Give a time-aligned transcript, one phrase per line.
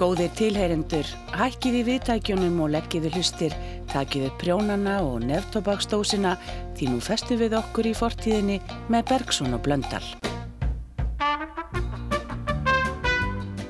[0.00, 1.04] Góðir tilheyrendur,
[1.36, 3.52] hækkið í viðtækjunum og leggiði hlustir,
[3.92, 6.38] takiði prjónana og neftobaksdósina
[6.78, 8.56] því nú festu við okkur í fortíðinni
[8.88, 10.00] með Bergson og Blöndal.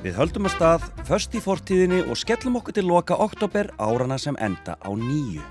[0.05, 4.39] Við höldum að stað, först í fortíðinni og skellum okkur til loka oktober árana sem
[4.39, 5.43] enda á nýju.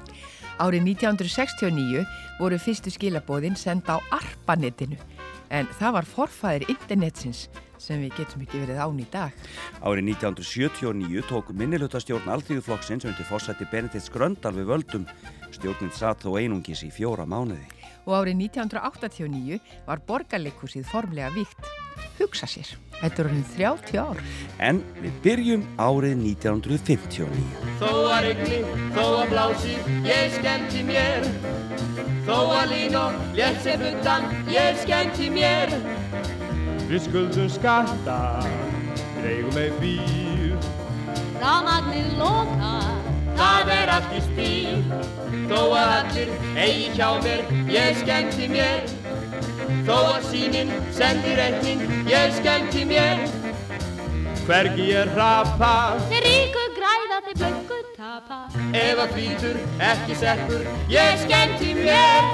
[0.65, 2.07] Árið 1969
[2.41, 4.97] voru fyrstu skilabóðin senda á ARPANETinu
[5.53, 7.51] en það var forfæðir internetsins
[7.81, 9.35] sem við getum ekki verið án í dag.
[9.81, 15.07] Árið 1979 tók minnilutastjórn Alþýðuflokksins undir fórsætti Benedikts Gröndal við völdum.
[15.55, 17.67] Stjórnin satt þó einungis í fjóra mánuði.
[18.09, 21.69] Og árið 1989 var borgarleikusið formlega víkt.
[22.21, 22.69] Hugsa sér,
[23.01, 24.21] þetta er orðin 30 ár.
[24.61, 27.45] En við byrjum árið 1959.
[27.81, 28.61] Þó að regni,
[28.97, 29.77] þó að blási,
[30.09, 31.29] ég skemmti mér.
[32.29, 35.73] Þó að lín og létt sem utan, ég skemmti mér.
[36.91, 38.43] Við skuldum skatta,
[39.21, 40.55] dreigum með bíl.
[41.39, 42.89] Ramagnir lokar,
[43.39, 44.81] það er allt í stíl.
[45.53, 48.83] Þó að allir eigi hjá mér, ég skemmti mér.
[49.87, 53.23] Þó að síminn sendir reikning, ég skemmti mér.
[54.49, 58.43] Hvergi ég rapa, þeir ríku græða, þeir blöggu tapa.
[58.75, 62.27] Ef að hvítur ekki sekkur, ég skemmti mér.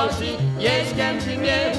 [0.00, 1.76] Blási, ég skemmti mér.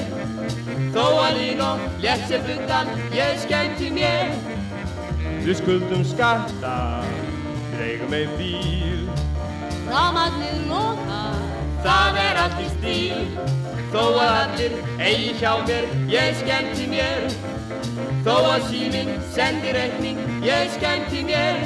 [0.94, 4.30] Þó að lín og létt sér hlutan, ég skemmti mér.
[5.42, 7.02] Við skuldum skatta,
[7.72, 9.02] dreigum með bíl.
[9.88, 11.40] Ramagnir lokar,
[11.82, 13.26] það er allt í stíl.
[13.92, 17.26] Þó að allir eigi hjá mér, ég skemmti mér.
[18.22, 21.64] Þó að síminn sendir reikning, ég skemmti mér.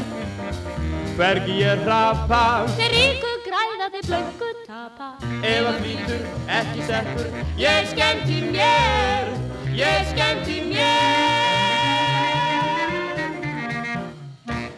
[1.17, 4.46] Hvergi ég rapa Þeir ríku græða, þeir blöggu
[4.87, 6.25] tapa Ef að hvítur
[6.59, 9.33] ekki sekkur Ég skemmti mér
[9.77, 11.25] Ég skemmti mér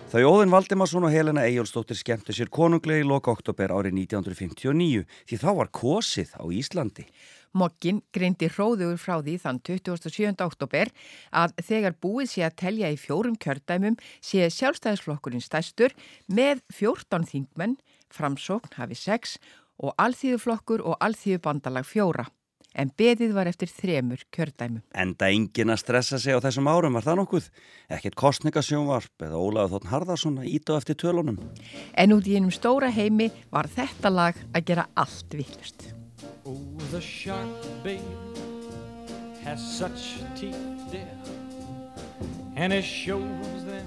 [0.09, 5.37] Þau Óðinn Valdimarsson og Helena Eyjólfsdóttir skemmtu sér konunglegi í loka oktober árið 1959 því
[5.43, 7.05] þá var kosið á Íslandi.
[7.53, 10.33] Mokkin greindi hróðugur frá því þann 27.
[10.47, 10.89] oktober
[11.29, 15.93] að þegar búið sé að telja í fjórum kjördæmum sé sjálfstæðisflokkurinn stærstur
[16.25, 17.77] með 14 þingmenn,
[18.09, 19.37] framsókn hafi 6
[19.79, 22.27] og alþýðuflokkur og alþýðubandalag fjóra.
[22.79, 24.83] En beðið var eftir þremur kjördæmum.
[24.95, 27.47] Enda engin að stressa sig á þessum árum, var það nokkuð?
[27.97, 31.41] Ekkert kostningasjónvarp eða Ólaður Þórn Harðarsson að íta eftir tölunum.
[31.97, 35.89] En út í einum stóra heimi var þetta lag að gera allt villust.
[36.45, 36.61] Oh,
[36.93, 37.49] the shark
[37.83, 38.01] babe
[39.43, 40.57] has such teeth,
[40.93, 41.09] dear,
[42.57, 43.87] and it shows them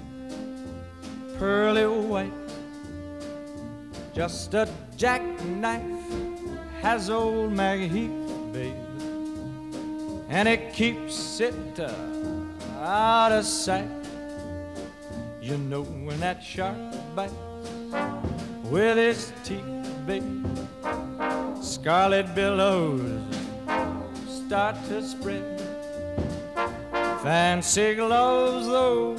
[1.38, 2.41] pearly white.
[4.14, 5.82] Just a jackknife
[6.82, 8.74] has old Maggie Heath, babe,
[10.28, 11.94] and it keeps it uh,
[12.78, 13.88] out of sight.
[15.40, 16.76] You know when that shark
[17.16, 17.32] bites
[18.64, 19.64] with his teeth,
[20.06, 20.46] babe,
[21.62, 23.22] scarlet billows
[24.26, 25.58] start to spread.
[27.22, 29.14] Fancy gloves, though,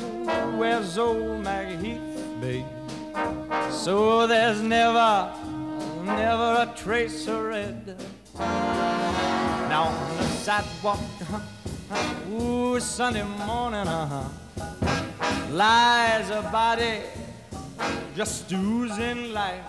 [0.55, 2.72] wears old Maggie Heath, babe.
[3.83, 5.29] So there's never,
[6.05, 7.97] never a trace of red.
[8.39, 11.01] Now on the sidewalk,
[12.31, 14.29] ooh, Sunday morning, uh-huh,
[15.51, 17.01] lies a body
[18.16, 19.66] just oozing life.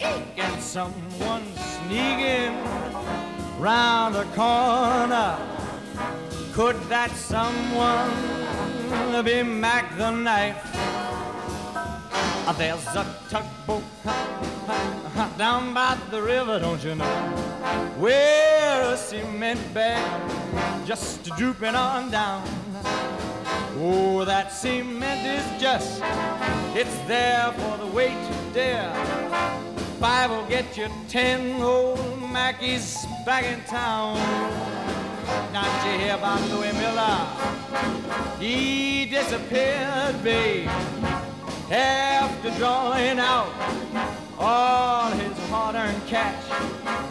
[0.00, 2.56] And someone sneaking
[3.58, 5.36] round the corner.
[6.54, 8.10] Could that someone
[9.22, 10.71] be Mac the knife?
[12.52, 13.82] Uh, There's a tugboat
[15.38, 17.16] down by the river, don't you know?
[17.98, 22.42] Where a cement bag just drooping on down.
[23.78, 26.02] Oh, that cement is just,
[26.74, 28.92] it's there for the weight to dare.
[29.98, 34.18] Five will get you ten old Mackies back in town.
[35.54, 37.16] Not you hear about Louis Miller?
[38.38, 40.68] He disappeared, babe
[41.72, 43.50] after drawing out
[44.38, 46.44] all his hard-earned cash.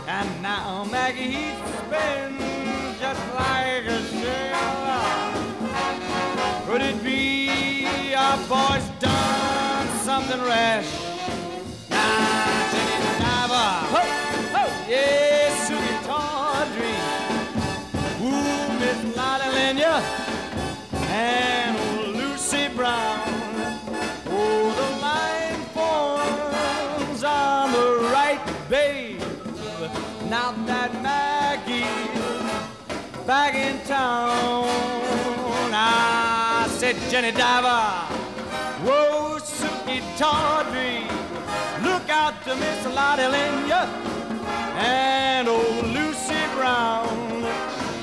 [0.07, 5.31] And now Maggie spins just like a sailor.
[6.67, 10.85] Could it be our boy's done something rash?
[11.89, 13.71] Nah, take it, diver.
[13.93, 14.01] Ho,
[14.53, 16.97] ho, yeah, Suki Tawdry.
[18.21, 19.95] Ooh, Miss Lotta Lenya
[21.09, 23.20] and Lucy Brown.
[28.71, 29.19] Babe.
[30.29, 31.85] Now that Maggie's
[33.27, 34.63] back in town,
[35.73, 37.91] I said, Jenny Diver,
[38.85, 41.03] whoa, Suki Tawdry,
[41.83, 43.83] look out to Miss Lottie Lenya
[44.77, 47.43] and old Lucy Brown.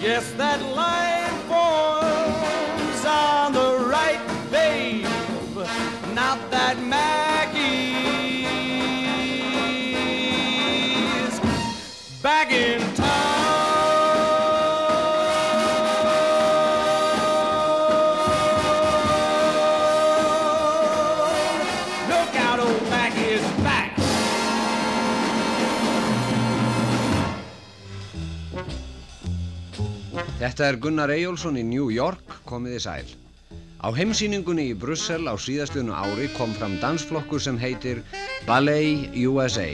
[0.03, 5.06] Yes, that line forms on the right, babe.
[6.14, 7.28] Not that Maggie's
[30.49, 33.09] Þetta er Gunnar Eyjólfsson í New York, komiði sæl.
[33.85, 38.00] Á heimsýningunni í Brussel á síðastunum ári kom fram dansflokkur sem heitir
[38.47, 39.67] Ballet USA,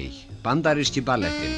[0.43, 1.55] bandaríski ballettin.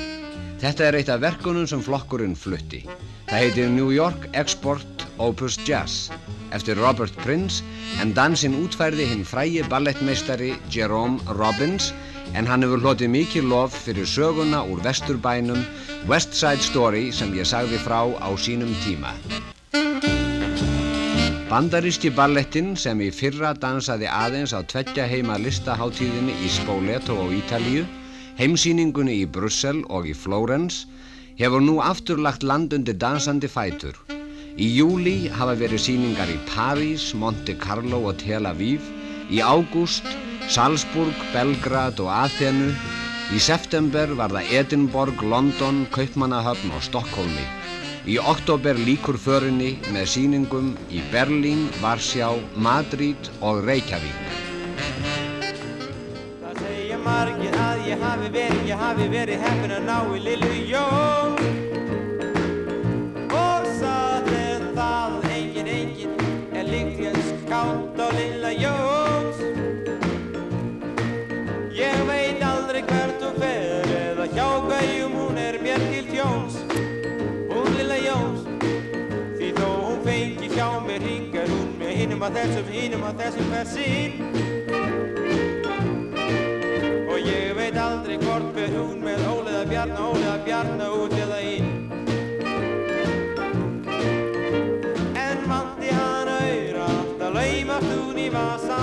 [0.60, 2.82] Þetta er eitt af verkunum sem flokkurinn flutti.
[3.30, 6.12] Það heitir New York Export Opus Jazz
[6.52, 7.64] eftir Robert Prince
[8.04, 11.88] en dansinn útfærði hinn frægi ballettmeistari Jerome Robbins
[12.34, 15.62] en hann hefur hlotið mikið lof fyrir söguna úr vesturbænum
[16.11, 19.14] West Side Story sem ég sagði frá á sínum tíma.
[21.46, 27.84] Bandaríski ballettin sem í fyrra dansaði aðeins á tveggja heima listaháttíðinni í Spoleto á Ítalíu,
[28.40, 30.84] heimsýningunni í Brussel og í Flórens,
[31.38, 33.94] hefur nú afturlagt landundi dansandi fætur.
[34.58, 38.82] Í júli hafa verið sýningar í París, Monte Carlo og Tel Aviv,
[39.31, 40.06] í ágúst,
[40.46, 42.70] Salzburg, Belgrad og Athenu,
[43.34, 47.46] í september var það Edinborg, London, Kaupmannahöfn og Stokkólmi.
[48.06, 54.22] Í oktober líkur förinni með sýningum í Berlín, Varsjá, Madrid og Reykjavík.
[56.44, 60.54] Það segja margir að ég hafi verið, ég hafi verið heppin að ná í Lillu
[60.70, 61.45] Jón
[82.16, 84.12] hinum að þessum, hinum að þessum hver sín.
[87.12, 91.68] Og ég veit aldrei hvort hver hún með óleða bjarna, óleða bjarna út eða inn.
[95.12, 98.75] En vandi hann auðra alltaf laumast hún í vasa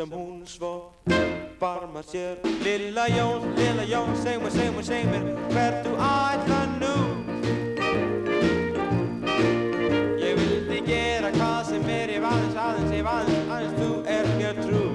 [0.00, 0.92] sem hún svo
[1.60, 2.38] barmar sér.
[2.64, 6.94] Lilla Jóns, Lilla Jóns, seg mér, seg mér, seg mér Hvert þú ætla nú?
[10.24, 14.64] Ég vildi gera hvað sem er Ef aðeins, aðeins, ef aðeins, aðeins Þú er mér
[14.64, 14.89] trú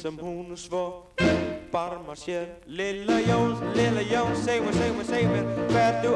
[0.00, 1.04] sem hún svo
[1.70, 2.48] barmar sér.
[2.66, 5.44] Lilla Jóns, Lilla Jóns, seg mér, seg mér, seg mér.
[5.68, 6.14] Hvert þú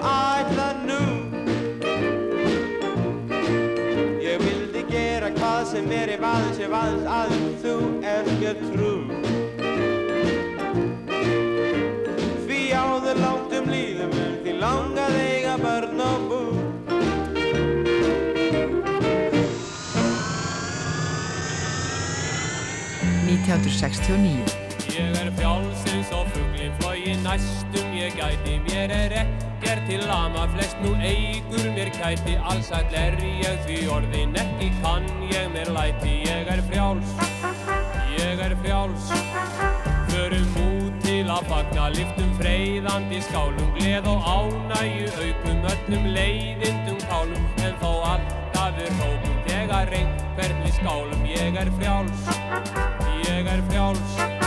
[23.44, 24.54] –1969.
[24.94, 30.76] Ég er fjálsins og fuglinn flói næstum ég gæti mér er ekkert til lama flest
[30.84, 36.48] nú eigur mér kæti allsall er ég því orðin ekki kann ég mér læti ég
[36.54, 37.12] er frjáls
[38.16, 39.12] ég er frjáls
[40.08, 47.64] förum út til að fagna liftum freyðandi skálum gleð og ánægju aukum öllum leiðindum kálum
[47.66, 52.93] en þó alltaf er hópum þegar einhvern við skálum ég er frjáls
[53.34, 54.43] ég er frjáls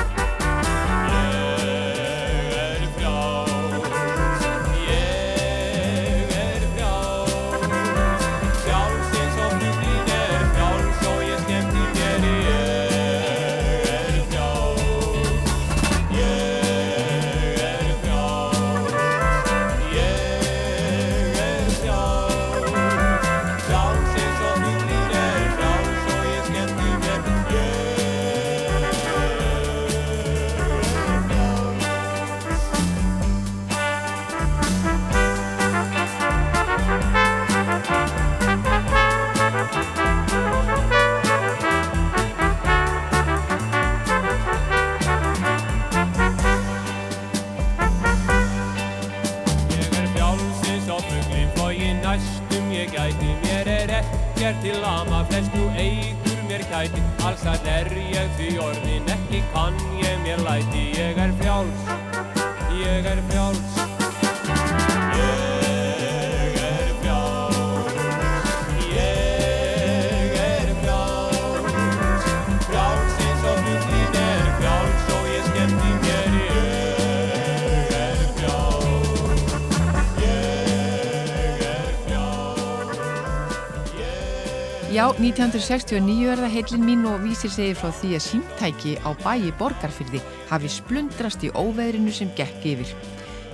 [85.58, 90.20] 1969 er það heilin mín og vísir segir frá því að símtæki á bæi borgarfyrði
[90.52, 92.92] hafi splundrast í óveðrinu sem gekk yfir.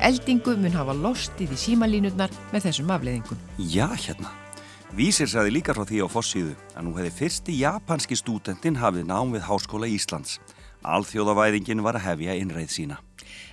[0.03, 3.39] Eldingu mun hafa lostið í símalínurnar með þessum afleðingum.
[3.55, 4.33] Já, hérna.
[4.91, 9.31] Vísir sagði líka frá því á fossíðu að nú hefði fyrsti japanski stúdendin hafið nám
[9.31, 10.41] við Háskóla Íslands.
[10.83, 12.99] Alþjóðavæðingin var að hefja innreið sína.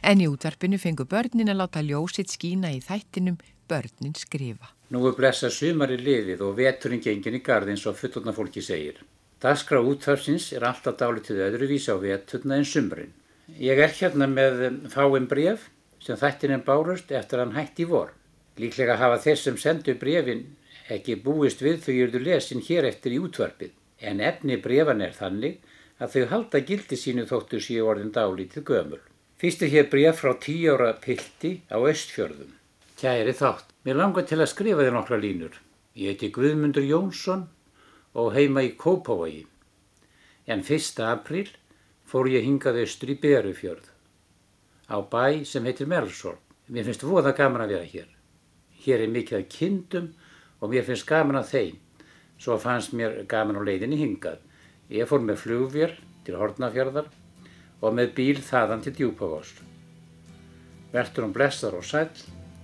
[0.02, 3.38] En í útvarpinu fengu börnin að láta ljósitt skína í þættinum
[3.70, 4.74] Börnin skrifa.
[4.90, 8.96] Nú er blessa sumari liðið og veturinn gengin í gard eins og fullorna fólki segir.
[9.40, 13.12] Daskra útþarsins er alltaf dálitið öðruvísi á veturna en sumrin.
[13.54, 15.68] Ég er hérna með fáinn bref
[16.02, 18.10] sem þættin en bárust eftir hann hætti í vor.
[18.58, 20.44] Líklega hafa þeir sem sendu brefin
[20.90, 23.72] ekki búist við þau eruðu lesin hér eftir í útvarpið.
[24.02, 25.60] En efni brefan er þannig
[26.02, 29.02] að þau halda gildi sínu þóttu síu orðin dálítið gömul.
[29.38, 32.56] Fyrst er hér bref frá tíu ára pilti á Östfjörðum.
[32.98, 33.69] Kæri þátt.
[33.80, 35.54] Mér langar til að skrifa þér nokkra línur.
[35.96, 37.46] Ég heiti Guðmundur Jónsson
[38.12, 39.46] og heima í Kópavogi.
[40.44, 40.98] En 1.
[41.08, 41.48] apríl
[42.04, 43.86] fór ég hingað austur í Berufjörð
[44.90, 46.42] á bæ sem heitir Melssorg.
[46.68, 48.10] Mér finnst voða gaman að vera hér.
[48.84, 50.10] Hér er mikið að kindum
[50.60, 51.78] og mér finnst gaman að þeim.
[52.36, 54.42] Svo fannst mér gaman á leiðinni hingað.
[54.92, 55.94] Ég fór með flugvér
[56.26, 57.08] til Hortnafjörðar
[57.80, 59.54] og með bíl þaðan til Djúpavós.
[60.92, 62.10] Vertur hún blessar og sæl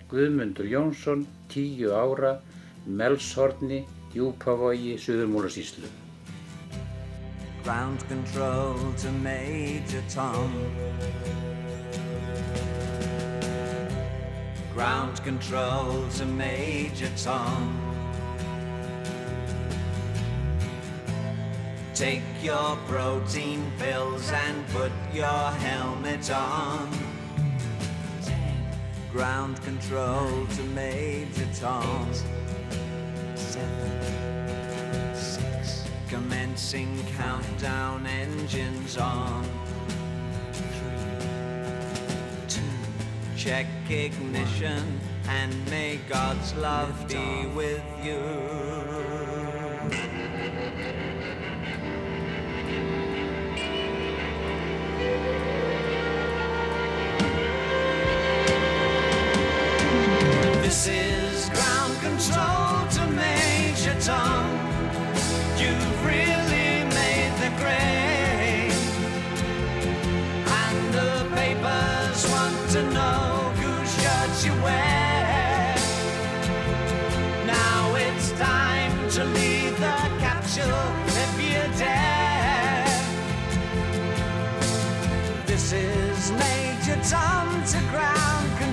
[0.09, 2.41] Guðmundur Jónsson, 10 ára,
[2.87, 5.89] Melshorni, Djúpavogi, Suðurmúlasíslu.
[7.65, 10.53] Ground control to Major Tom.
[14.75, 17.75] Ground control to Major Tom.
[21.95, 27.16] Take your protein pills and put your helmet on.
[29.17, 32.07] Ground control to Major Tom.
[33.35, 35.89] Seven, six.
[36.11, 39.43] Commencing countdown engines on.
[40.53, 41.29] Three,
[42.47, 42.61] two.
[43.39, 48.96] Check ignition and may God's love be with you.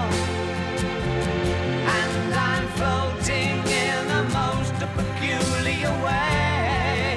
[1.97, 7.15] And I'm floating in a most peculiar way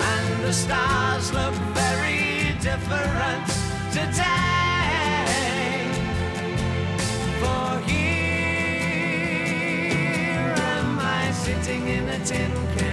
[0.00, 3.54] And the stars look very difference
[3.92, 5.26] today.
[7.40, 8.14] For here
[10.74, 12.91] am I sitting in a tin can.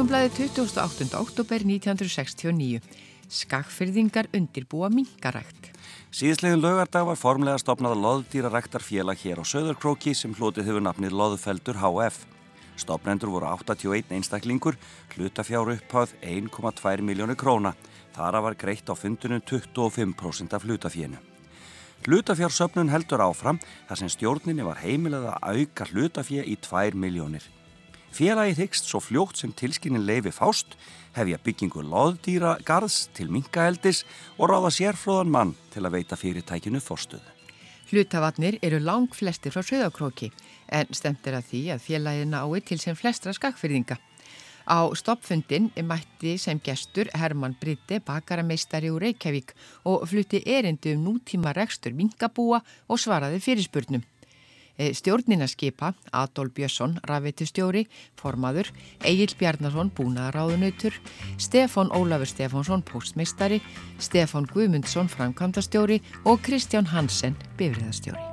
[0.00, 1.10] Morgumblæði 28.
[1.18, 2.78] oktober 1969.
[3.28, 5.68] Skagfyrðingar undirbúa minkarækt.
[6.08, 12.24] Síðslegin lögardag var formlega stopnað loðdýraræktarfélag hér á Söðurkróki sem hlotið hefur nafnið Loðfeldur HF.
[12.80, 14.80] Stopnendur voru 81 einstaklingur,
[15.12, 17.76] hlutafjár upphað 1,2 miljónu króna.
[18.16, 21.20] Þara var greitt á fundunum 25% af hlutafjénu.
[22.08, 27.44] Hlutafjársöfnun heldur áfram þar sem stjórninni var heimilað að auka hlutafjö í 2 miljónir.
[28.10, 30.74] Félagi hyggst svo fljótt sem tilskynnin leifi fást,
[31.14, 34.02] hefja byggingu loðdýra garðs til minkaeldis
[34.36, 37.22] og ráða sérfróðan mann til að veita fyrirtækinu fórstuð.
[37.90, 40.30] Hlutavatnir eru lang flestir frá Söðakróki
[40.70, 43.98] en stemt er að því að félagið nái til sem flestra skagfyrðinga.
[44.70, 49.54] Á stoppfundin mætti sem gestur Herman Britte bakarameistari úr Reykjavík
[49.90, 54.04] og flutti erindu um nútíma rekstur minkabúa og svaraði fyrirspurnum.
[54.80, 57.82] Eh, Stjórnina skipa Adolf Björnsson, rafveitustjóri,
[58.16, 58.70] formaður,
[59.04, 60.96] Egil Bjarnason, búnaðaráðunautur,
[61.36, 63.60] Stefán Ólafur Stefánsson, postmeistari,
[64.00, 68.24] Stefán Guðmundsson, framkvæmdastjóri og Kristján Hansen, bifriðastjóri.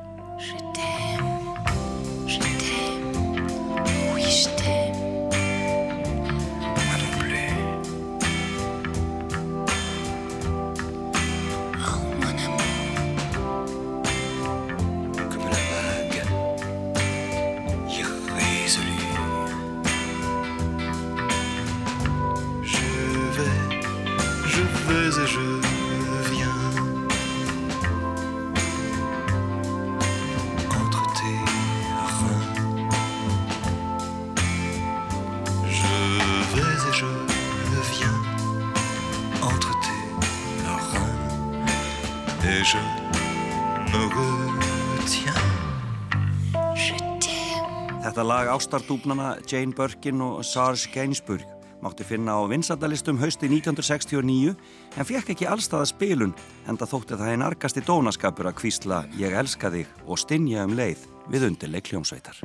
[48.27, 51.45] Lag ástardúbnana Jane Birkin og Sarge Gainsbourg
[51.81, 54.55] mátti finna á vinsaldalistum hausti 1969
[54.97, 56.33] en fekk ekki allstaða spilun
[56.67, 60.75] en það þótti það einn argasti dónaskapur að kvísla Ég elska þig og stinja um
[60.75, 62.41] leið við undirleik hljómsveitar.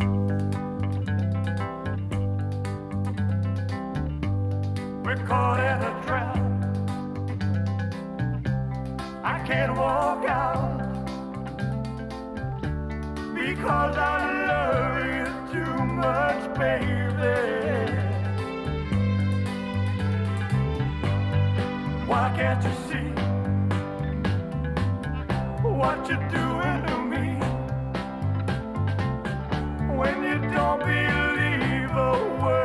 [5.02, 6.36] We're caught in a trap.
[9.24, 10.78] I can't walk out
[13.34, 15.31] because I love you
[16.02, 17.38] much, baby.
[22.10, 23.10] Why can't you see
[25.78, 27.26] what you're doing to me
[29.98, 32.12] when you don't believe a
[32.42, 32.61] word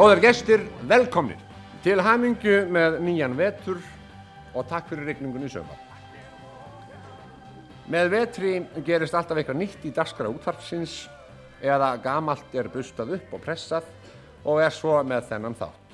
[0.00, 1.36] Góðar gestir, velkomnir
[1.84, 3.82] til hamingju með nýjan vetur
[4.56, 5.76] og takk fyrir regningun í sömar.
[7.92, 8.52] Með vetri
[8.86, 10.94] gerist alltaf eitthvað nýtt í dagskara útvarpsins
[11.60, 13.90] eða gamalt er bustað upp og pressað
[14.48, 15.92] og er svo með þennan þátt.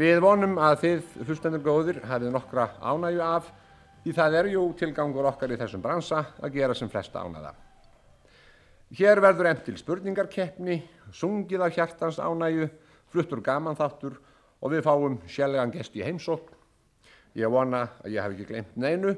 [0.00, 3.52] Við vonum að þið hlustendur góðir hafið nokkra ánægju af
[4.06, 7.52] því það er jú tilgangur okkar í þessum bransa að gera sem flesta ánæða.
[8.96, 10.80] Hér verður emt til spurningarkeppni,
[11.12, 12.72] sungið af hjartans ánægju,
[13.12, 14.18] fluttur gaman þáttur
[14.60, 16.54] og við fáum sjálflegan gest í heimsókn.
[17.36, 19.12] Ég vona að ég hef ekki glemt neinu,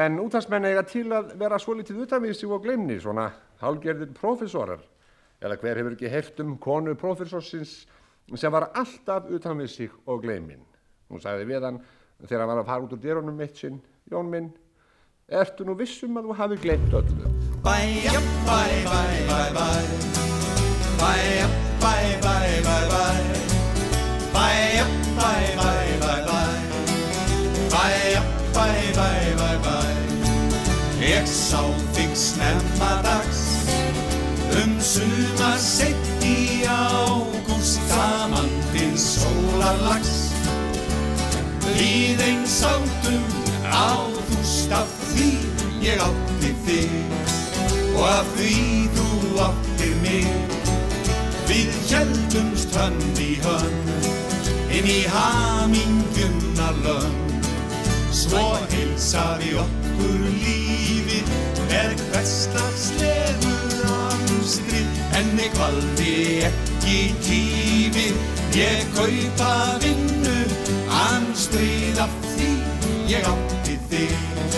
[0.00, 3.28] en útastmenn eiga til að vera svolítið utanvísi og glemni, svona
[3.60, 4.80] hálgerðir prófessorar.
[5.40, 7.84] Eða hver hefur ekki heyrt um konu prófessorsins
[8.36, 10.64] sem var alltaf utanvísi og glemin.
[11.10, 11.80] Hún sagði við hann
[12.26, 14.50] þegar hann var að fara út úr dyrunum eitt sinn, Jón minn,
[15.30, 17.32] ertu nú vissum að þú hafi glemt öllu?
[17.64, 18.10] Bye,
[18.46, 19.52] bye, bye,
[20.98, 22.00] bye, bye.
[22.00, 23.40] Bye, bye, bye, bye, bye.
[24.32, 24.84] Bye,
[25.16, 26.60] bye, bye, bye, bye.
[27.70, 28.20] Bye,
[28.52, 29.96] bye, bye, bye, bye.
[31.00, 31.62] Ég sá
[31.96, 33.40] þig snemma dags
[34.60, 40.34] um sumar sett í ágúst saman til sólarlags.
[41.64, 43.24] Við einn sátum
[43.64, 45.32] á þúst af því
[45.80, 46.96] ég átti þig
[47.96, 48.56] og af því
[48.96, 50.59] þú áttir mig.
[51.50, 54.04] Við heldumst hönd í hönd
[54.70, 57.48] inn í hamingjunar lönd.
[58.14, 61.32] Svo heilsaði okkur lífið
[61.72, 63.54] með hverslagslegu
[63.96, 64.84] amstri.
[65.10, 66.12] Henni kvaldi
[66.46, 68.20] ekki tífið,
[68.54, 69.50] ég kaupa
[69.82, 70.36] vinnu,
[71.00, 72.52] amstrið af því
[73.10, 74.54] ég átti þig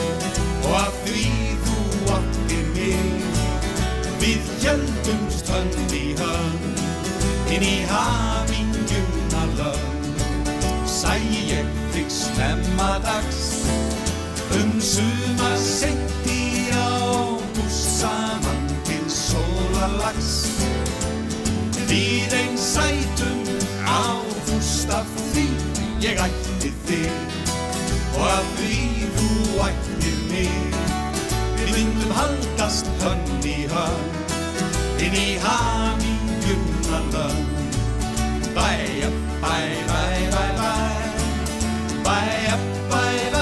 [0.66, 1.24] og af því
[1.64, 1.80] þú
[2.18, 3.16] áttir mig.
[4.20, 6.71] Við heldumst hönd í hönd
[7.52, 10.20] inn í hamingjuna lönd.
[10.88, 13.42] Sæ ég þig snemma dags
[14.56, 20.32] um sumar sent í ágúst saman til sólarlags.
[21.90, 23.44] Við einn sætum
[23.84, 24.16] á
[24.48, 25.46] fúst af því
[26.06, 27.12] ég ætti þig
[28.16, 28.80] og af því
[29.18, 29.28] þú
[29.68, 30.80] ættir mig.
[31.60, 34.10] Við myndum haldast hönn í hönn
[35.02, 36.21] inn í hamingjuna
[37.14, 37.40] lönd.
[38.56, 39.08] Bæja,
[39.42, 39.56] bæ,
[39.88, 40.02] bæ,
[40.34, 40.72] bæ, bæ.
[42.06, 42.54] Bæja,
[42.90, 43.41] bæ, bæ,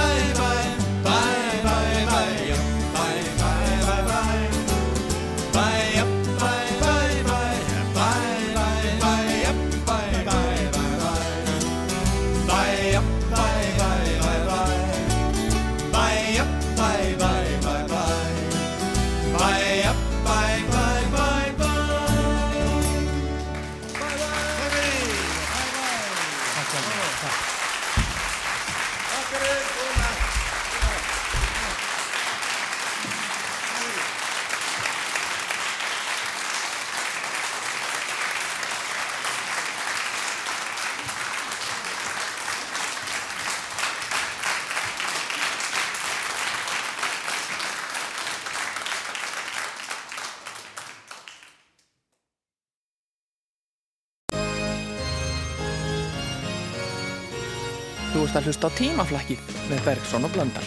[58.31, 60.67] ert að hlusta á tímaflakkið með Bergson og Blöndal.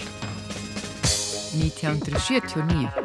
[1.55, 3.02] 1979.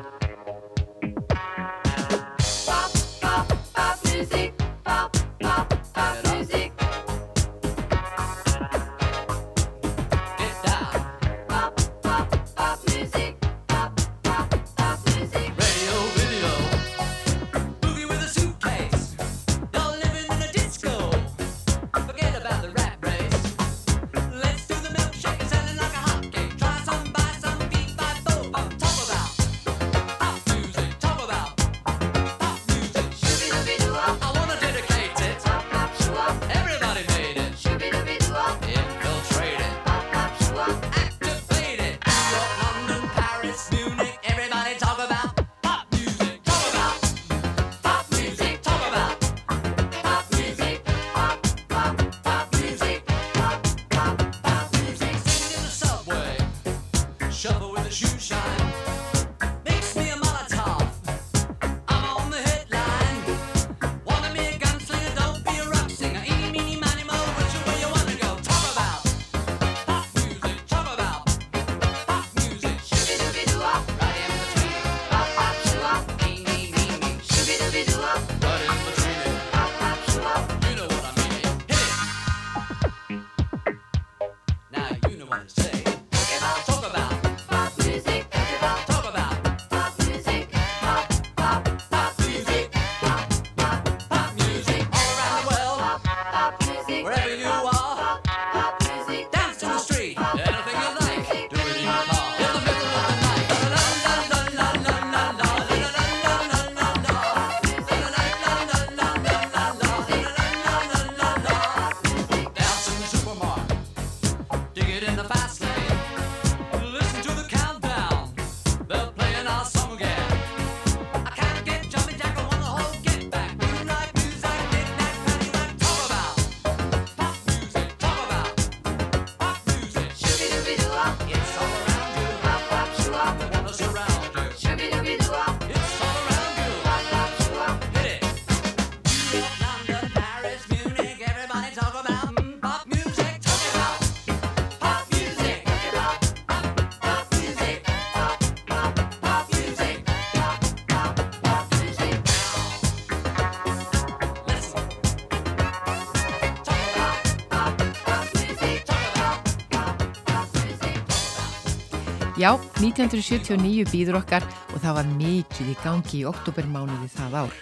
[162.88, 167.56] 1979 býður okkar og það var mikið í gangi í oktobermánuði það ár.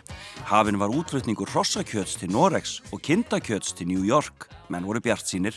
[0.46, 5.56] Hafin var útflutningur rossakjöts til Norex og kindakjöts til New York, menn voru bjart sínir,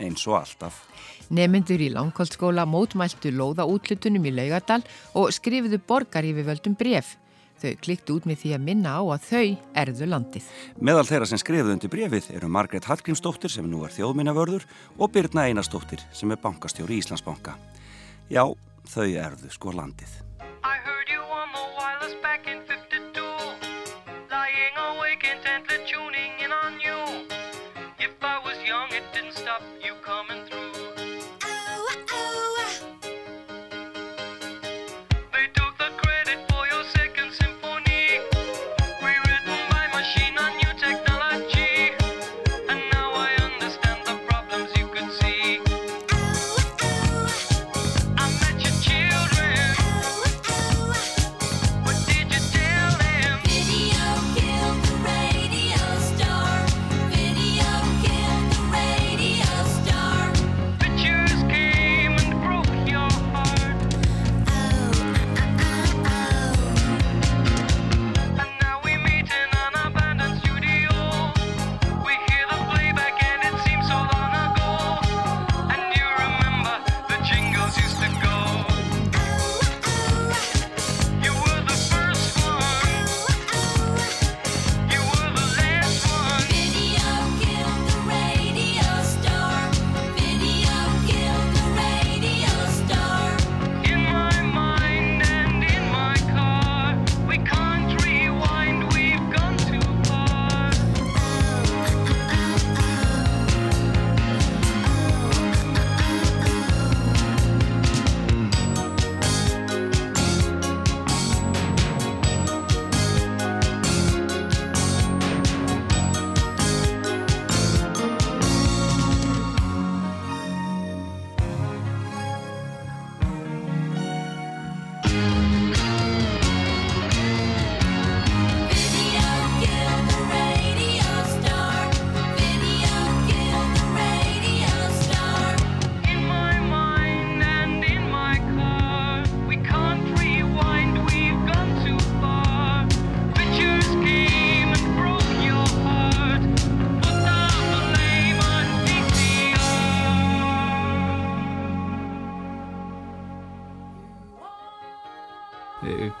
[0.00, 0.86] eins og alltaf.
[1.30, 4.80] Nemyndur í langkvöldskóla mótmæltu lóða útlutunum í Laugadal
[5.18, 7.18] og skrifuðu borgar yfir völdum bref.
[7.60, 9.48] Þau kliktu út með því að minna á að þau
[9.82, 10.46] erðu landið.
[10.80, 14.64] Meðal þeirra sem skrifuðu undir brefið eru Margrét Hallgrímsdóttir sem nú er þjóðminnavörður
[14.96, 17.58] og Birna Einarsdóttir sem er bankastjóri í Íslandsbanka.
[18.30, 18.46] Já,
[18.90, 20.18] þau erðu sko landið.
[20.66, 20.80] I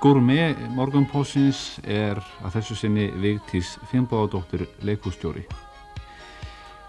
[0.00, 5.42] Gúrmi morgunpósins er að þessu sinni Vigtís Finnbóðadóttir leikústjóri.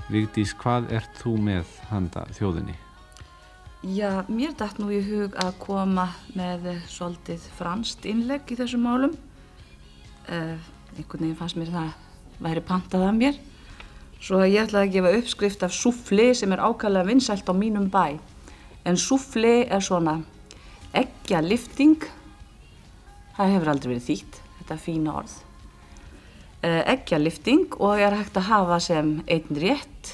[0.08, 2.78] Vigtís, hvað ert þú með handa þjóðinni?
[3.84, 6.06] Já, mér dætt nú í hug að koma
[6.39, 9.19] með svolítið franst innlegg í þessum málum.
[10.32, 10.56] Uh,
[10.95, 11.91] einhvern veginn fannst mér það
[12.47, 13.43] væri pantað af mér.
[14.24, 17.91] Svo að ég ætlaði að gefa uppskrift af súfli sem er ákvæmlega vinsælt á mínum
[17.91, 18.15] bæ.
[18.88, 20.21] En súfli er svona
[20.95, 22.08] eggja lifting.
[23.42, 25.32] Það hefur aldrei verið þýtt, þetta fína orð.
[26.62, 30.12] Uh, eggja lifting og er hægt að hafa sem einn rétt.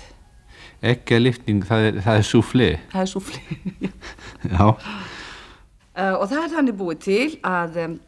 [0.80, 2.70] Ekki lifting, það er, súfli.
[2.94, 3.58] Það er súfli.
[4.54, 4.64] Já.
[4.72, 8.00] Uh, og það er þannig búið til að um,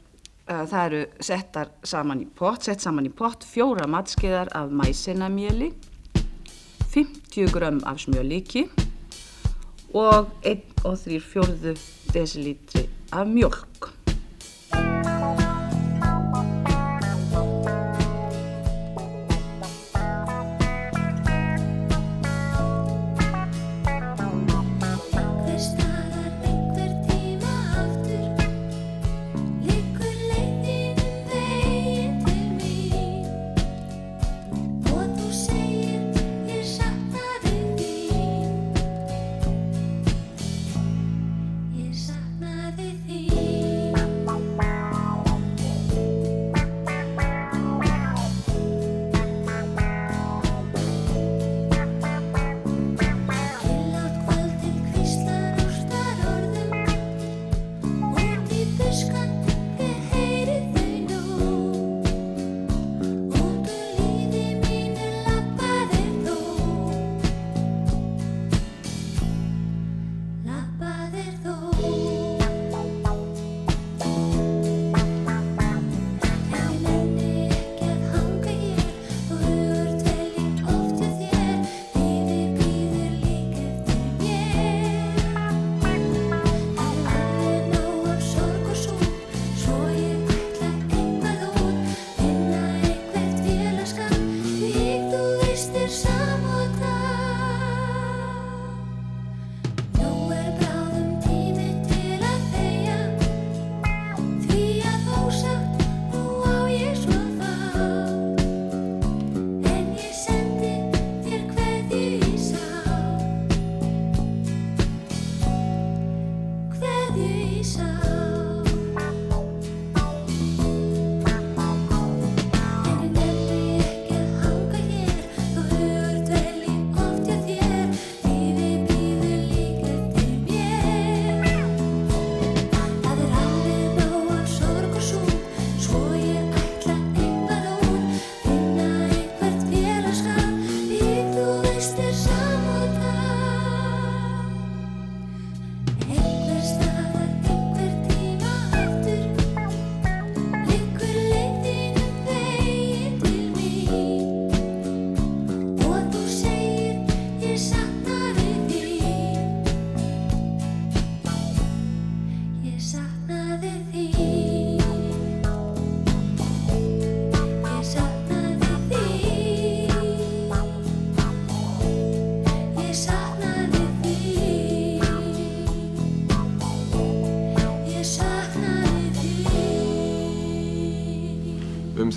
[0.47, 1.03] uh, það eru
[1.33, 5.73] settar saman í pott, sett saman í pott fjóra matskeiðar af mæsinamjöli,
[6.95, 8.69] 50 grömm af smjölíki
[9.91, 11.75] og 1 og 3 fjórðu
[12.15, 13.98] desilítri af mjölk.
[14.71, 15.48] Hver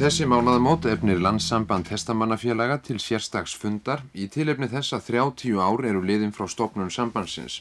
[0.02, 6.00] þessi mánaðamót efnir landssamband hestamannafélaga til sérstags fundar í tilefni þess að 30 ár eru
[6.02, 7.60] liðin frá stopnun sambandsins.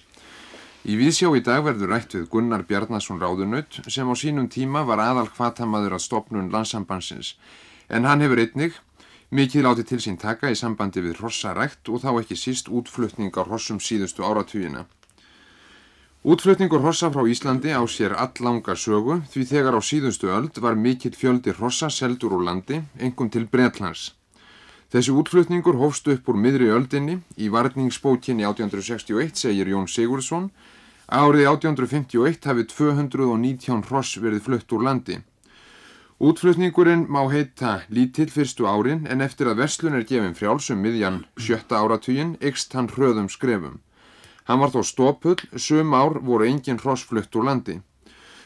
[0.81, 5.03] Í viðsjá í dag verður rætt við Gunnar Bjarnason Ráðunaut sem á sínum tíma var
[5.03, 7.35] aðal hvatamaður að stopnun landsambandsins
[7.93, 8.79] en hann hefur einnig
[9.29, 13.45] mikið látið til sín taka í sambandi við hrossarækt og þá ekki síst útflutning á
[13.45, 14.87] hrossum síðustu áratugina.
[16.21, 21.17] Útflutningur hossa frá Íslandi á sér alllanga sögu því þegar á síðustu öld var mikill
[21.17, 24.13] fjöldi hossa seldur úr landi, engum til Bretlands.
[24.93, 30.51] Þessi útflutningur hófst upp úr miðri öldinni í varningsbókinni 1861 segir Jón Sigurðsson
[31.11, 35.17] Árið 1851 hafi 219 hross verið flutt úr landi.
[36.21, 41.81] Útflutningurinn má heita lítill fyrstu árin en eftir að verslun er gefin frjálsum miðjan sjötta
[41.81, 43.81] áratugin ykst hann hröðum skrefum.
[44.49, 47.77] Hann var þó stopull, sum ár voru engin hross flutt úr landi.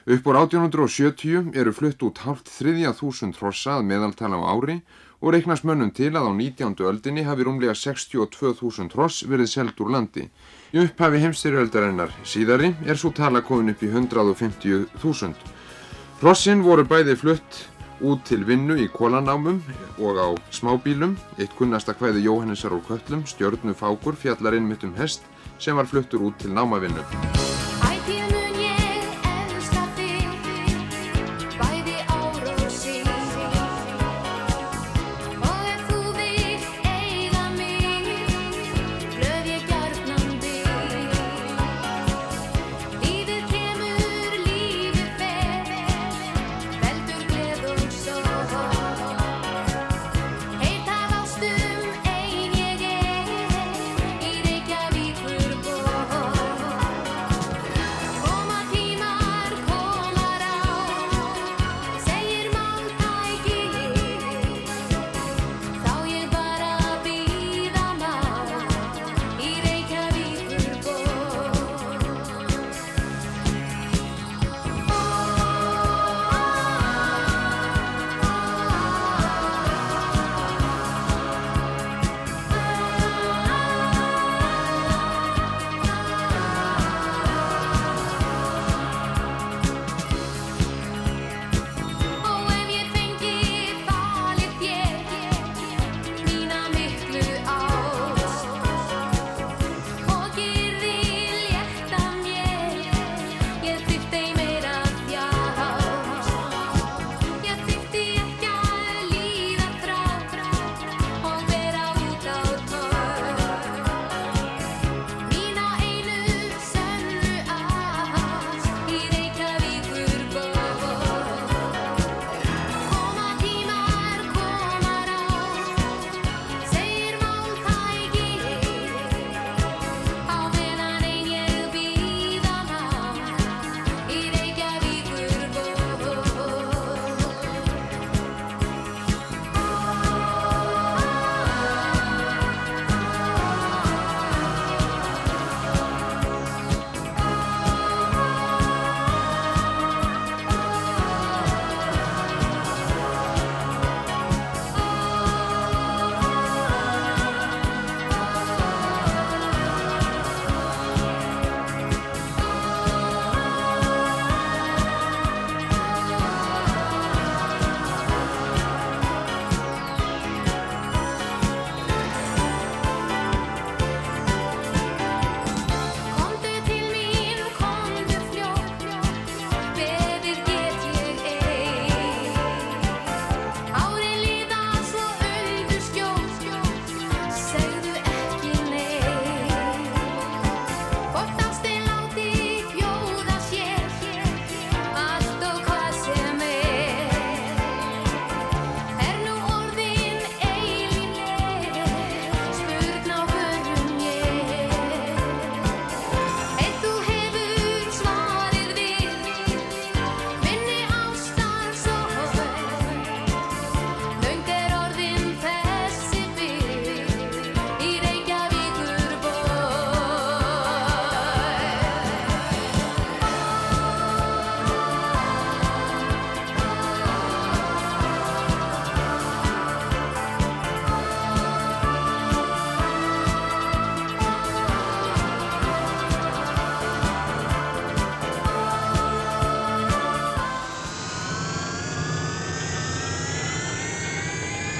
[0.06, 4.76] Upp úr 1870 eru flutt út hálft þriðja þúsund hrossa að meðaltala á ári
[5.18, 6.76] og reiknast mönnum til að á 19.
[6.86, 10.28] öldinni hafi rúmlega 62.000 hross verið seld úr landi.
[10.76, 15.34] Í upphafi heimstyrjöldarinnar síðari er svo tala komin upp í 150.000.
[16.22, 17.64] Hrossin voru bæði flutt
[18.06, 19.64] út til vinnu í kólanámum
[19.98, 21.18] og á smábílum.
[21.40, 25.26] Eitt kunnasta hvæði Jóhannesar úr köllum, stjörnu fákur, fjallar inn mitt um hest
[25.60, 27.45] sem var fluttur út til námavinnu.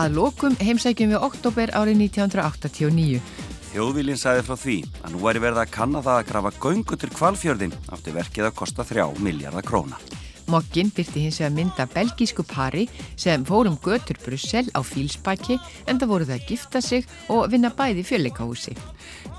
[0.00, 3.18] Að lokum heimsækjum við oktober árið 1989.
[3.70, 7.10] Þjóðvílinn sagði frá því að nú væri verið að kanna það að grafa göngu til
[7.18, 10.00] kvalfjörðin átti verkið að kosta 3 miljardar króna.
[10.50, 16.10] Mokkin byrti hins vegar mynda belgísku pari sem fórum götur Brussel á fílsbaki en það
[16.10, 18.74] voru það að gifta sig og vinna bæði fjölleikahúsi.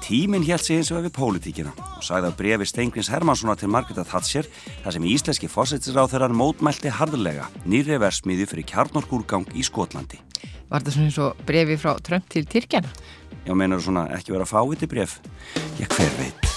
[0.05, 4.05] Tíminn held sig eins og við pólitíkina og sagði að brefi Steingrins Hermanssona til Margreta
[4.07, 4.47] Thatcher
[4.85, 10.21] þar sem íslenski fósættisráþurar mótmælti harðlega nýri versmiði fyrir kjarnorkúrgang í Skotlandi.
[10.71, 12.95] Var það svona eins og brefi frá Trump til Tyrkjana?
[13.43, 15.19] Já, meinar svona ekki vera fáviti bref?
[15.75, 16.50] Já, hver veit?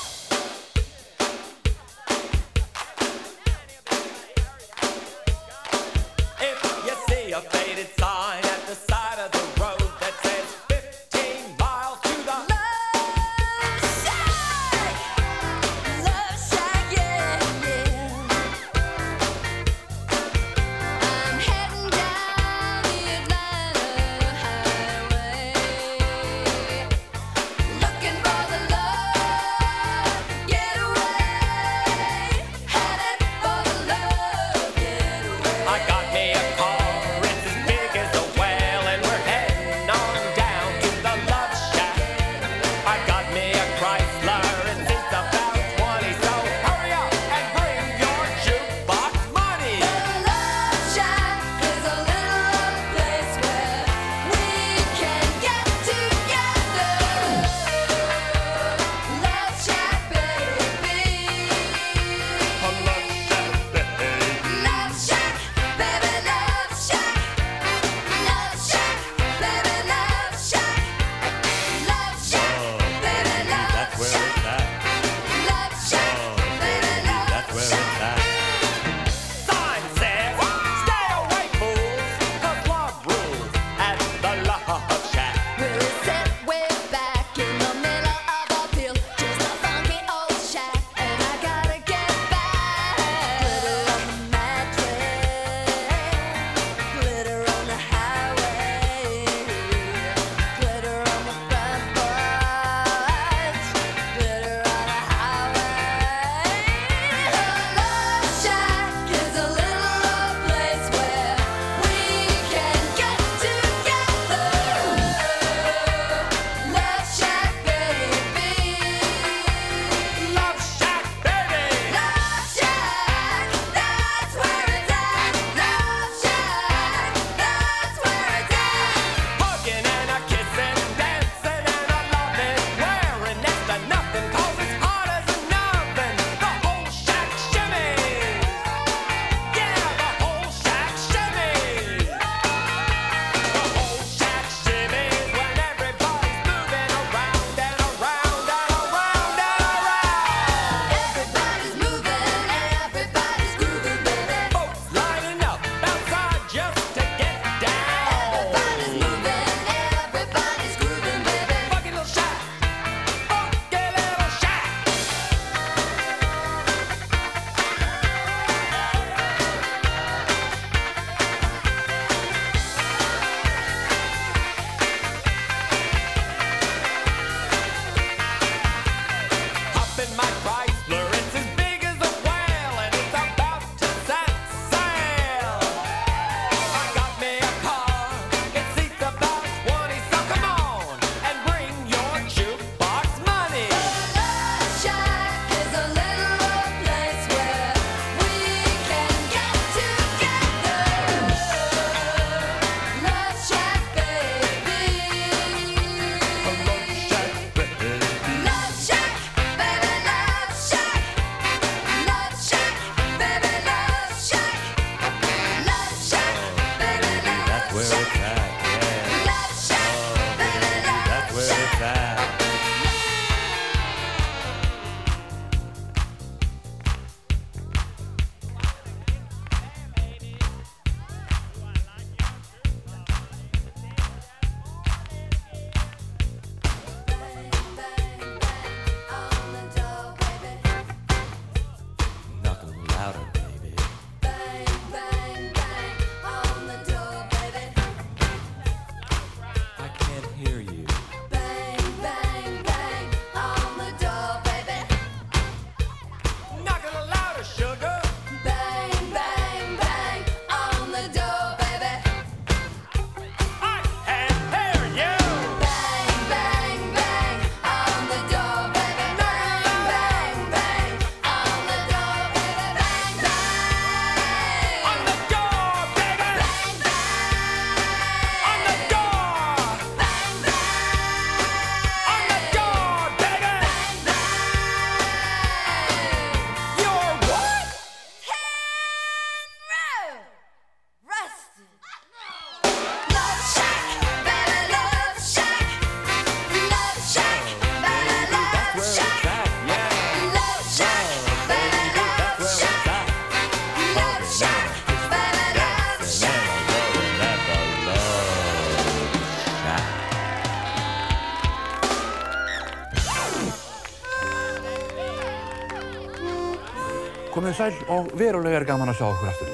[317.65, 319.53] Sæl og verulega er gaman að sjá okkur aftur.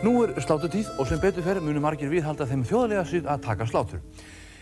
[0.00, 3.66] Nú er slátutíð og sem betur fer munu margir viðhalda þeim þjóðlega síð að taka
[3.68, 4.00] slátur.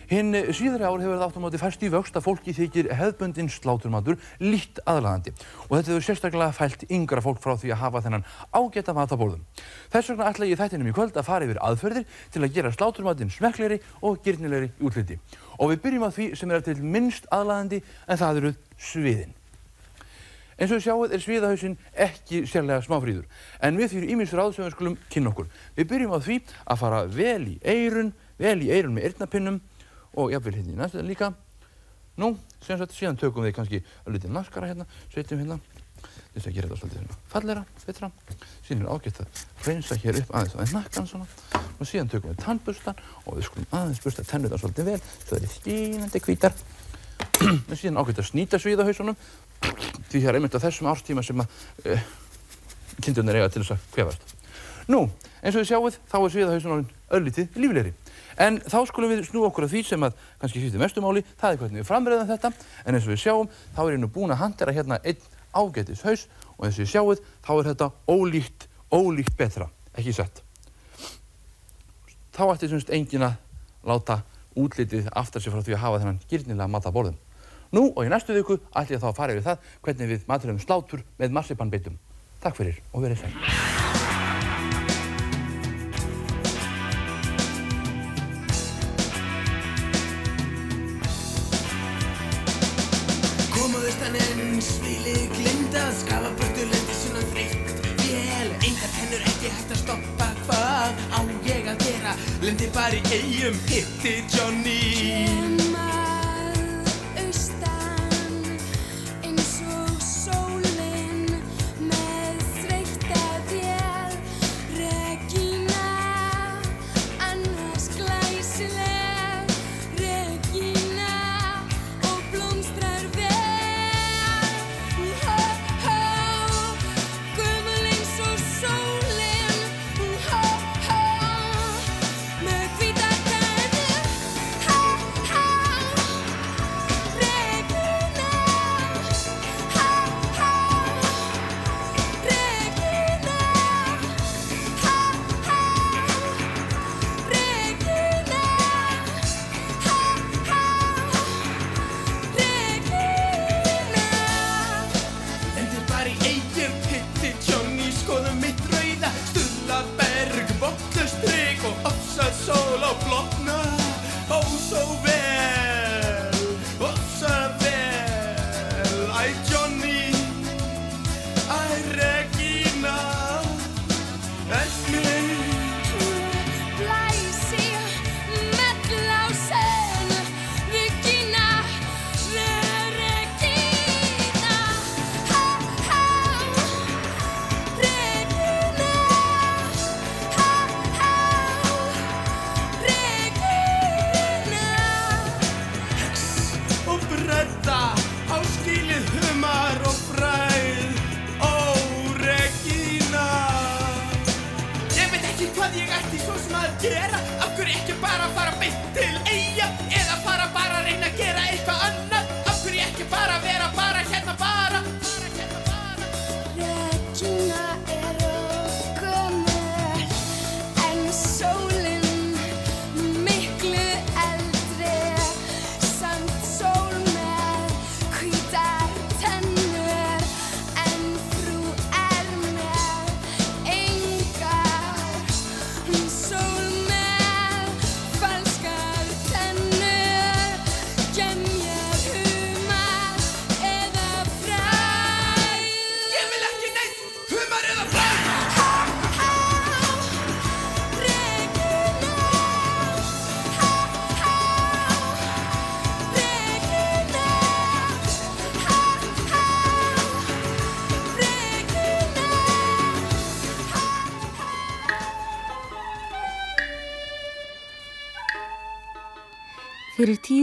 [0.08, 3.50] Hinn síðari ár hefur það átt á móti fæst í vöxt að fólki þykir hefðbundin
[3.52, 5.34] sláturmatur lítt aðlagandi
[5.68, 9.20] og þetta hefur sérstaklega fælt yngra fólk frá því að hafa þennan ágæta mat á
[9.20, 9.44] borðum.
[9.92, 13.34] Þess vegna ætla ég þættinum í kvöld að fara yfir aðferðir til að gera sláturmatinn
[13.36, 15.20] smekklegri og gyrnilegri í útliti.
[15.60, 19.37] Og við byrjum á því sem er til minnst aðlagandi en það eru sviðin.
[20.58, 23.26] Eins og sjáuð er sviðahausinn ekki sérlega smáfríður,
[23.62, 25.46] en við fyrir sem við skulum kynna okkur.
[25.76, 29.60] Við byrjum á því að fara vel í eirun, vel í eirun með eyrnapinnum
[30.18, 31.30] og jafnvel hérna í næstu líka.
[32.18, 32.32] Nú,
[32.66, 35.60] sem sagt, síðan tökum við kannski að lítið maskara hérna, setjum hérna,
[36.34, 38.10] þess að gera þetta svolítið hérna falleira, betra.
[38.66, 42.42] Síðan er ágætt að hreinsa hér upp aðeins aðeins nakkan svona og síðan tökum við
[42.42, 46.58] tannbustan og við skulum aðeins busta tennurnar svolítið vel, svo það er stínandi hvítar.
[47.70, 49.18] En síðan ágætt að snýta sviðahausunum
[50.08, 51.48] því það er einmitt á þessum árstíma sem að
[51.92, 52.04] uh,
[53.04, 54.34] kindurnar eiga til þess að kvefast.
[54.88, 55.04] Nú,
[55.42, 57.92] eins og þið sjáuð, þá er sviðahausun orðin öllítið líflegri.
[58.38, 61.54] En þá skulum við snú okkur að því sem að kannski skiptir mestu máli, það
[61.54, 62.52] er hvernig við framræðum þetta,
[62.84, 66.04] en eins og við sjáum, þá er ég nú búinn að handera hérna einn ágætis
[66.06, 66.24] haus
[66.56, 70.42] og eins og þið sjáuð, þá er þetta ólíkt, ólíkt betra, ekki sett.
[72.38, 73.34] Þá ætti semst engin að
[73.90, 74.20] láta
[74.58, 77.18] útlitið aftar sig frá því að hafa þennan gyrnilega mat á borðum.
[77.76, 80.60] Nú og í næstu viku ætlum ég þá að fara yfir það hvernig við maturum
[80.62, 81.98] slátur með marsipanbeitum.
[82.40, 83.34] Takk fyrir og verið sæl.
[96.68, 99.22] Lendi svona þreytt Vél, engar tennur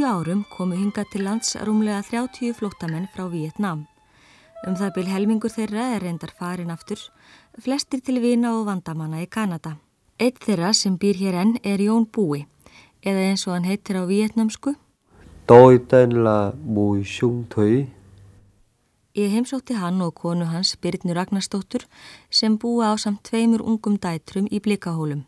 [0.06, 3.88] árum komu hinga til lands rúmlega 30 flóttamenn frá Vietnam.
[4.68, 6.98] Um það byl helmingur þeirra er reyndar farin aftur,
[7.62, 9.76] flestir til vina og vandamanna í Kanada.
[10.20, 12.46] Eitt þeirra sem býr hér enn er Jón Búi,
[13.04, 14.74] eða eins og hann heitir á vietnamsku.
[15.46, 17.86] Tôi tên là Bùi Xuân Thủy.
[19.16, 21.86] Ég heimsótti hann og konu hans Byrnu Ragnarstóttur
[22.30, 25.22] sem búa á samt tveimur ungum dætrum í blikahólum.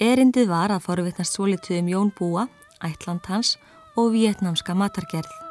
[0.00, 2.46] Erindið var að forvitnast svolítið um Jón Búa,
[2.84, 3.56] ætland hans
[3.96, 5.49] og vietnamska matargerð.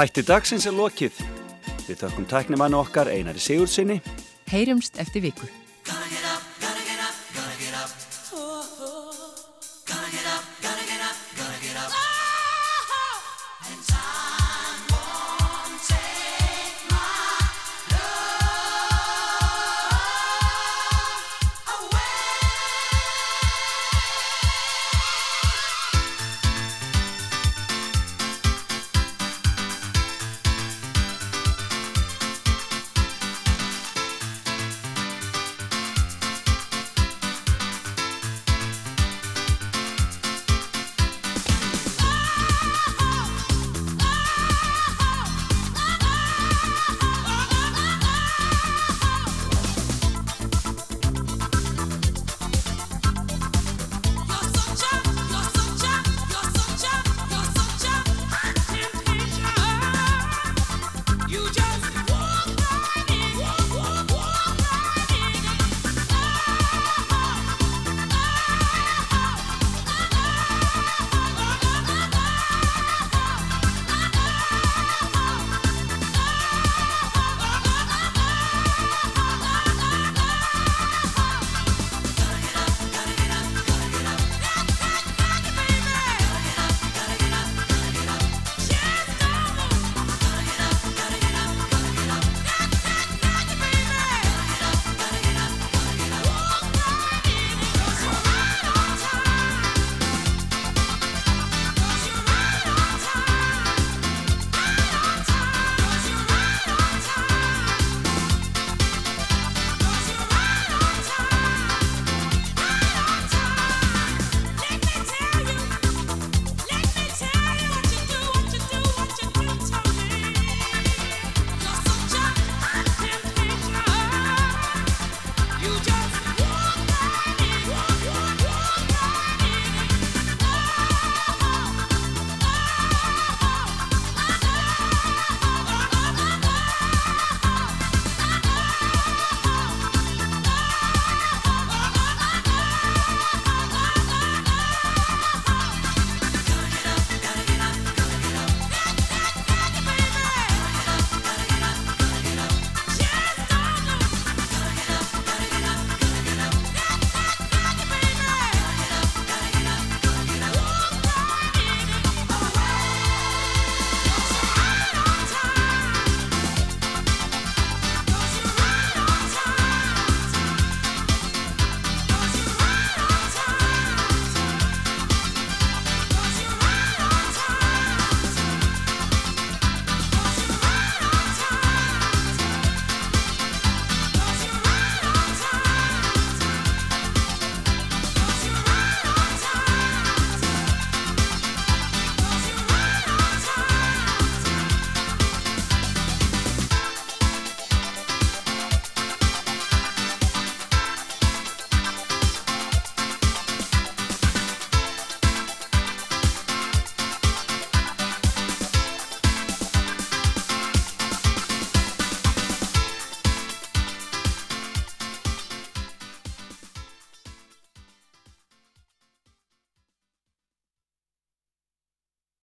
[0.00, 1.18] Þætti dagsins er lokið.
[1.84, 3.98] Við þökkum tæknimannu okkar Einari Sigurðsynni.
[4.48, 5.44] Heyrumst eftir viku.